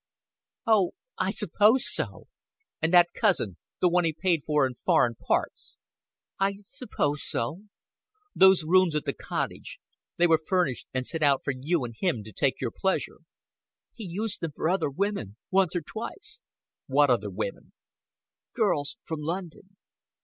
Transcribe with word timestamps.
"Oh, 0.65 0.93
I 1.19 1.29
suppose 1.29 1.83
so." 1.87 2.25
"And 2.81 2.91
that 2.91 3.13
cousin 3.13 3.57
the 3.81 3.87
one 3.87 4.03
he 4.03 4.11
paid 4.13 4.41
for 4.41 4.65
in 4.65 4.73
foreign 4.73 5.13
parts?" 5.13 5.77
"I 6.39 6.55
suppose 6.55 7.21
so." 7.23 7.65
"Those 8.33 8.63
rooms 8.63 8.95
at 8.95 9.05
the 9.05 9.13
Cottage. 9.13 9.79
They 10.17 10.25
were 10.25 10.39
furnished 10.43 10.87
and 10.91 11.05
set 11.05 11.21
out 11.21 11.43
for 11.43 11.53
you 11.55 11.83
and 11.83 11.93
him 11.95 12.23
to 12.23 12.31
take 12.33 12.59
your 12.59 12.71
pleasure." 12.71 13.19
"He 13.93 14.03
used 14.03 14.41
them 14.41 14.53
for 14.55 14.69
other 14.69 14.89
women 14.89 15.35
once 15.51 15.75
or 15.75 15.81
twice." 15.83 16.41
"What 16.87 17.11
other 17.11 17.29
women?" 17.29 17.71
"Girls 18.55 18.97
from 19.03 19.19
London." 19.21 19.75